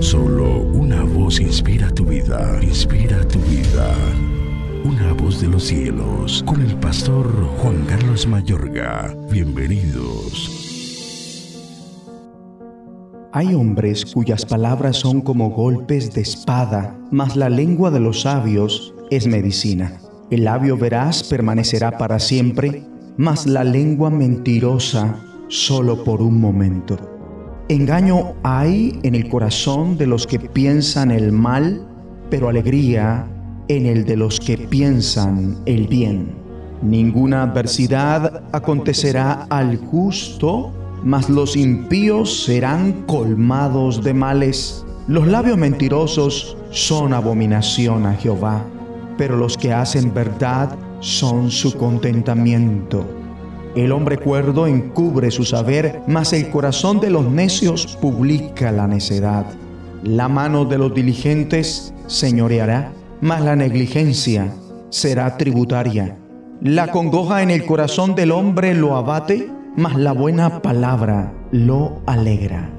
Solo 0.00 0.60
una 0.60 1.02
voz 1.04 1.40
inspira 1.40 1.90
tu 1.90 2.04
vida, 2.04 2.58
inspira 2.62 3.26
tu 3.28 3.38
vida. 3.40 3.94
Una 4.84 5.12
voz 5.12 5.40
de 5.40 5.48
los 5.48 5.64
cielos, 5.64 6.42
con 6.46 6.60
el 6.60 6.74
pastor 6.76 7.26
Juan 7.58 7.84
Carlos 7.86 8.26
Mayorga. 8.26 9.16
Bienvenidos. 9.30 10.50
Hay 13.32 13.54
hombres 13.54 14.04
cuyas 14.06 14.44
palabras 14.44 14.96
son 14.96 15.20
como 15.20 15.50
golpes 15.50 16.12
de 16.12 16.20
espada, 16.22 16.98
mas 17.10 17.36
la 17.36 17.48
lengua 17.48 17.90
de 17.90 18.00
los 18.00 18.22
sabios 18.22 18.94
es 19.10 19.26
medicina. 19.26 20.00
El 20.30 20.44
labio 20.44 20.76
veraz 20.76 21.22
permanecerá 21.22 21.96
para 21.96 22.18
siempre, 22.18 22.82
mas 23.16 23.46
la 23.46 23.62
lengua 23.62 24.10
mentirosa 24.10 25.22
solo 25.48 26.02
por 26.02 26.22
un 26.22 26.40
momento. 26.40 27.15
Engaño 27.68 28.34
hay 28.44 28.96
en 29.02 29.16
el 29.16 29.28
corazón 29.28 29.98
de 29.98 30.06
los 30.06 30.24
que 30.24 30.38
piensan 30.38 31.10
el 31.10 31.32
mal, 31.32 31.84
pero 32.30 32.48
alegría 32.48 33.26
en 33.66 33.86
el 33.86 34.04
de 34.04 34.16
los 34.16 34.38
que 34.38 34.56
piensan 34.56 35.56
el 35.66 35.88
bien. 35.88 36.28
Ninguna 36.80 37.42
adversidad 37.42 38.44
acontecerá 38.52 39.48
al 39.50 39.78
justo, 39.78 40.72
mas 41.02 41.28
los 41.28 41.56
impíos 41.56 42.44
serán 42.44 43.04
colmados 43.06 44.04
de 44.04 44.14
males. 44.14 44.86
Los 45.08 45.26
labios 45.26 45.58
mentirosos 45.58 46.56
son 46.70 47.12
abominación 47.14 48.06
a 48.06 48.14
Jehová, 48.14 48.64
pero 49.18 49.36
los 49.36 49.56
que 49.56 49.72
hacen 49.72 50.14
verdad 50.14 50.78
son 51.00 51.50
su 51.50 51.76
contentamiento. 51.76 53.04
El 53.76 53.92
hombre 53.92 54.16
cuerdo 54.16 54.66
encubre 54.66 55.30
su 55.30 55.44
saber, 55.44 56.00
mas 56.06 56.32
el 56.32 56.48
corazón 56.48 56.98
de 56.98 57.10
los 57.10 57.30
necios 57.30 57.98
publica 58.00 58.72
la 58.72 58.86
necedad. 58.86 59.44
La 60.02 60.28
mano 60.28 60.64
de 60.64 60.78
los 60.78 60.94
diligentes 60.94 61.92
señoreará, 62.06 62.94
mas 63.20 63.42
la 63.44 63.54
negligencia 63.54 64.50
será 64.88 65.36
tributaria. 65.36 66.16
La 66.62 66.90
congoja 66.90 67.42
en 67.42 67.50
el 67.50 67.66
corazón 67.66 68.14
del 68.14 68.32
hombre 68.32 68.72
lo 68.72 68.96
abate, 68.96 69.50
mas 69.76 69.94
la 69.96 70.12
buena 70.12 70.62
palabra 70.62 71.34
lo 71.52 72.00
alegra. 72.06 72.70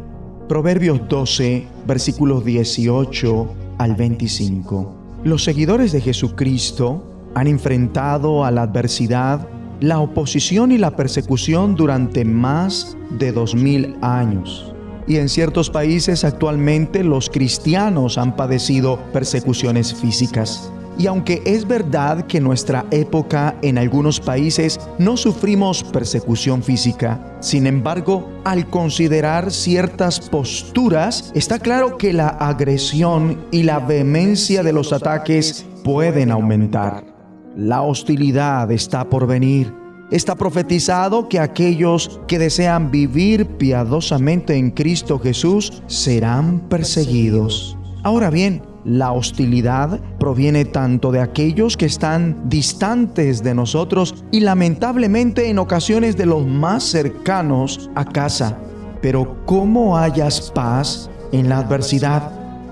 Proverbios 0.50 1.08
12, 1.08 1.68
versículos 1.86 2.44
18 2.44 3.54
al 3.78 3.96
25. 3.96 4.96
Los 5.24 5.44
seguidores 5.44 5.92
de 5.92 6.02
Jesucristo 6.02 7.04
han 7.36 7.46
enfrentado 7.46 8.44
a 8.44 8.50
la 8.50 8.64
adversidad 8.64 9.48
la 9.80 10.00
oposición 10.00 10.72
y 10.72 10.78
la 10.78 10.96
persecución 10.96 11.76
durante 11.76 12.26
más 12.26 12.98
de 13.12 13.32
dos 13.32 13.56
mil 13.56 13.96
años. 14.02 14.74
Y 15.08 15.18
en 15.18 15.30
ciertos 15.30 15.70
países 15.70 16.24
actualmente 16.24 17.04
los 17.04 17.30
cristianos 17.30 18.18
han 18.18 18.36
padecido 18.36 19.00
persecuciones 19.14 19.94
físicas. 19.94 20.72
Y 21.00 21.06
aunque 21.06 21.44
es 21.46 21.68
verdad 21.68 22.26
que 22.26 22.40
en 22.40 22.44
nuestra 22.44 22.86
época 22.90 23.56
en 23.62 23.78
algunos 23.78 24.20
países 24.20 24.80
no 24.98 25.16
sufrimos 25.16 25.84
persecución 25.84 26.64
física, 26.64 27.38
sin 27.40 27.68
embargo, 27.68 28.28
al 28.44 28.68
considerar 28.68 29.52
ciertas 29.52 30.20
posturas, 30.20 31.32
está 31.36 31.60
claro 31.60 31.98
que 31.98 32.14
la 32.14 32.30
agresión 32.30 33.46
y 33.52 33.64
la 33.64 33.80
vehemencia 33.80 34.64
de 34.64 34.74
los 34.74 34.92
ataques 34.92 35.66
pueden 35.84 36.32
aumentar. 36.32 37.17
La 37.58 37.82
hostilidad 37.82 38.72
está 38.72 39.10
por 39.10 39.26
venir. 39.26 39.74
Está 40.12 40.36
profetizado 40.36 41.28
que 41.28 41.40
aquellos 41.40 42.22
que 42.28 42.38
desean 42.38 42.92
vivir 42.92 43.48
piadosamente 43.48 44.58
en 44.58 44.70
Cristo 44.70 45.18
Jesús 45.18 45.82
serán 45.88 46.60
perseguidos. 46.70 47.76
Ahora 48.04 48.30
bien, 48.30 48.62
la 48.86 49.12
hostilidad 49.12 50.00
proviene 50.20 50.66
tanto 50.66 51.12
de 51.12 51.20
aquellos 51.20 51.78
que 51.78 51.88
están 51.88 52.48
distantes 52.48 53.42
de 53.42 53.56
nosotros 53.56 54.24
y 54.32 54.42
lamentablemente 54.42 55.50
en 55.50 55.58
ocasiones 55.58 56.16
de 56.16 56.28
los 56.28 56.46
más 56.46 56.84
cercanos 56.84 57.90
a 57.96 58.06
casa. 58.06 58.56
Pero 59.02 59.44
¿cómo 59.48 59.98
hayas 59.98 60.52
paz 60.52 61.10
en 61.32 61.50
la 61.50 61.58
adversidad? 61.58 62.32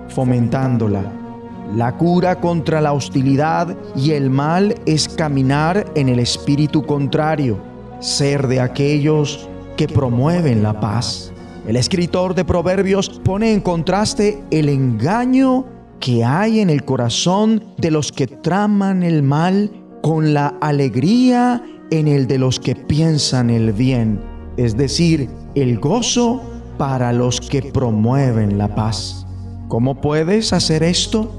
Fomentándola 0.09 1.24
la 1.73 1.97
cura 1.97 2.39
contra 2.39 2.81
la 2.81 2.93
hostilidad 2.93 3.75
y 3.95 4.11
el 4.11 4.29
mal 4.29 4.75
es 4.85 5.09
caminar 5.09 5.85
en 5.95 6.09
el 6.09 6.19
espíritu 6.19 6.85
contrario, 6.85 7.57
ser 7.99 8.47
de 8.47 8.59
aquellos 8.59 9.49
que 9.77 9.87
promueven 9.87 10.63
la 10.63 10.79
paz. 10.79 11.31
El 11.67 11.75
escritor 11.75 12.35
de 12.35 12.45
Proverbios 12.45 13.09
pone 13.23 13.51
en 13.51 13.61
contraste 13.61 14.43
el 14.51 14.69
engaño 14.69 15.65
que 15.99 16.23
hay 16.23 16.59
en 16.59 16.69
el 16.69 16.85
corazón 16.85 17.63
de 17.77 17.89
los 17.89 18.11
que 18.11 18.27
traman 18.27 19.01
el 19.01 19.23
mal 19.23 19.71
con 20.03 20.33
la 20.33 20.55
alegría 20.61 21.63
en 21.89 22.07
el 22.07 22.27
de 22.27 22.37
los 22.37 22.59
que 22.59 22.75
piensan 22.75 23.49
el 23.49 23.73
bien, 23.73 24.21
es 24.57 24.77
decir, 24.77 25.29
el 25.55 25.79
gozo 25.79 26.43
para 26.77 27.11
los 27.13 27.41
que 27.41 27.61
promueven 27.61 28.57
la 28.57 28.73
paz. 28.75 29.25
¿Cómo 29.67 29.99
puedes 30.01 30.53
hacer 30.53 30.83
esto? 30.83 31.31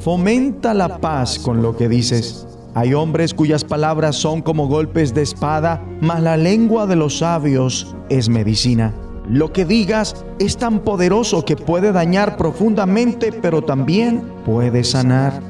Fomenta 0.00 0.74
la 0.74 0.98
paz 0.98 1.38
con 1.38 1.62
lo 1.62 1.76
que 1.76 1.88
dices. 1.88 2.46
Hay 2.74 2.94
hombres 2.94 3.32
cuyas 3.32 3.64
palabras 3.64 4.16
son 4.16 4.42
como 4.42 4.68
golpes 4.68 5.14
de 5.14 5.22
espada, 5.22 5.82
mas 6.00 6.22
la 6.22 6.36
lengua 6.36 6.86
de 6.86 6.96
los 6.96 7.18
sabios 7.18 7.96
es 8.10 8.28
medicina. 8.28 8.94
Lo 9.28 9.52
que 9.52 9.64
digas 9.64 10.24
es 10.38 10.56
tan 10.56 10.80
poderoso 10.80 11.44
que 11.44 11.56
puede 11.56 11.90
dañar 11.90 12.36
profundamente, 12.36 13.32
pero 13.32 13.62
también 13.62 14.22
puede 14.44 14.84
sanar. 14.84 15.40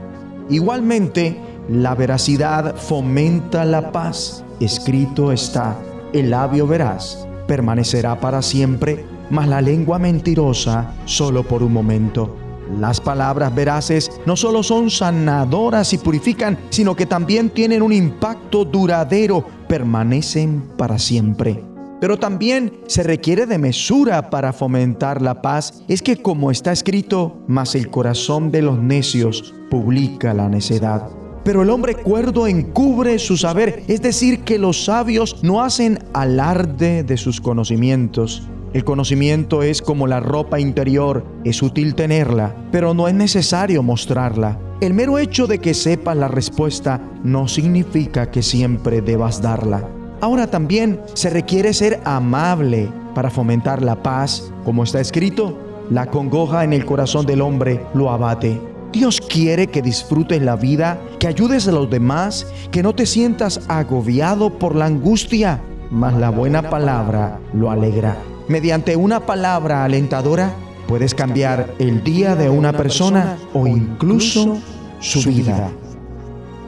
Igualmente, 0.49 1.37
la 1.69 1.95
veracidad 1.95 2.77
fomenta 2.77 3.65
la 3.65 3.93
paz. 3.93 4.45
Escrito 4.61 5.33
está, 5.33 5.77
el 6.13 6.31
labio 6.31 6.67
veraz 6.67 7.27
permanecerá 7.47 8.21
para 8.21 8.43
siempre, 8.43 9.05
mas 9.31 9.49
la 9.49 9.61
lengua 9.61 9.99
mentirosa 9.99 10.93
solo 11.05 11.43
por 11.43 11.63
un 11.63 11.73
momento. 11.73 12.46
Las 12.71 13.00
palabras 13.00 13.54
veraces 13.54 14.10
no 14.27 14.37
solo 14.37 14.62
son 14.62 14.91
sanadoras 14.91 15.93
y 15.93 15.99
purifican, 15.99 16.59
sino 16.71 16.97
que 16.97 17.06
también 17.06 17.50
tienen 17.50 17.82
un 17.82 17.93
impacto 17.93 18.65
duradero, 18.65 19.47
permanecen 19.69 20.62
para 20.77 20.99
siempre. 20.99 21.62
Pero 22.00 22.19
también 22.19 22.72
se 22.87 23.03
requiere 23.03 23.47
de 23.47 23.59
mesura 23.59 24.28
para 24.28 24.53
fomentar 24.53 25.22
la 25.22 25.41
paz. 25.41 25.82
Es 25.88 26.03
que 26.03 26.16
como 26.16 26.50
está 26.50 26.72
escrito, 26.72 27.43
mas 27.47 27.75
el 27.75 27.88
corazón 27.88 28.50
de 28.50 28.62
los 28.62 28.78
necios 28.78 29.54
publica 29.71 30.34
la 30.34 30.48
necedad. 30.48 31.09
Pero 31.43 31.62
el 31.62 31.71
hombre 31.71 31.94
cuerdo 31.94 32.48
encubre 32.48 33.19
su 33.19 33.37
saber, 33.37 33.84
es 33.87 34.03
decir, 34.03 34.41
que 34.41 34.59
los 34.59 34.84
sabios 34.84 35.44
no 35.44 35.62
hacen 35.62 36.00
alarde 36.12 37.04
de 37.04 37.16
sus 37.16 37.41
conocimientos. 37.41 38.43
El 38.76 38.84
conocimiento 38.84 39.62
es 39.62 39.81
como 39.81 40.06
la 40.06 40.20
ropa 40.20 40.60
interior, 40.60 41.25
es 41.44 41.62
útil 41.62 41.94
tenerla, 41.94 42.54
pero 42.70 42.92
no 42.92 43.09
es 43.09 43.14
necesario 43.14 43.82
mostrarla. 43.82 44.59
El 44.82 44.92
mero 44.92 45.16
hecho 45.16 45.47
de 45.47 45.60
que 45.60 45.72
sepas 45.72 46.14
la 46.14 46.28
respuesta 46.28 47.00
no 47.25 47.48
significa 47.48 48.31
que 48.31 48.42
siempre 48.42 49.00
debas 49.00 49.41
darla. 49.41 49.88
Ahora 50.20 50.48
también 50.48 51.00
se 51.15 51.31
requiere 51.31 51.72
ser 51.72 52.03
amable 52.04 52.91
para 53.15 53.31
fomentar 53.31 53.81
la 53.82 54.03
paz, 54.03 54.53
como 54.62 54.84
está 54.84 55.00
escrito, 55.00 55.59
la 55.88 56.04
congoja 56.04 56.62
en 56.62 56.75
el 56.75 56.84
corazón 56.84 57.25
del 57.25 57.41
hombre 57.41 57.81
lo 57.94 58.10
abate. 58.10 58.60
Dios 58.92 59.22
quiere 59.22 59.69
que 59.69 59.81
disfrutes 59.81 60.42
la 60.42 60.56
vida, 60.56 61.00
que 61.19 61.28
ayudes 61.28 61.66
a 61.66 61.72
los 61.72 61.88
demás, 61.88 62.47
que 62.70 62.82
no 62.82 62.94
te 62.94 63.06
sientas 63.06 63.59
agobiado 63.69 64.59
por 64.59 64.76
la 64.76 64.84
angustia, 64.84 65.62
mas 65.91 66.12
la 66.12 66.28
buena 66.28 66.69
palabra 66.69 67.41
lo 67.54 67.70
alegra. 67.70 68.19
Mediante 68.49 68.95
una 68.95 69.27
palabra 69.27 69.84
alentadora 69.84 70.55
puedes 70.87 71.15
cambiar 71.15 71.75
el 71.81 72.05
día 72.05 72.37
de 72.37 72.48
una 72.48 72.72
persona 72.72 73.39
o 73.53 73.66
incluso 73.66 74.59
su 75.01 75.28
vida. 75.28 75.72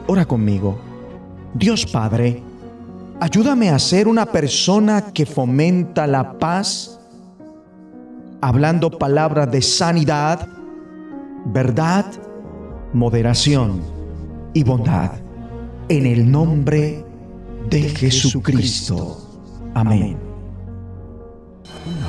Ora 0.07 0.25
conmigo. 0.25 0.77
Dios 1.53 1.85
Padre, 1.85 2.43
ayúdame 3.21 3.69
a 3.69 3.79
ser 3.79 4.09
una 4.09 4.25
persona 4.25 5.13
que 5.13 5.25
fomenta 5.25 6.05
la 6.05 6.37
paz, 6.37 6.99
hablando 8.41 8.91
palabras 8.91 9.49
de 9.49 9.61
sanidad, 9.61 10.47
verdad, 11.45 12.05
moderación 12.91 13.81
y 14.53 14.63
bondad. 14.63 15.11
En 15.87 16.05
el 16.05 16.29
nombre 16.29 17.05
de 17.69 17.83
Jesucristo. 17.83 19.17
Amén 19.73 20.28